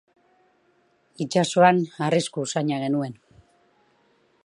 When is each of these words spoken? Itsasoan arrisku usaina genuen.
Itsasoan 1.27 1.83
arrisku 2.07 2.47
usaina 2.49 2.83
genuen. 2.87 3.19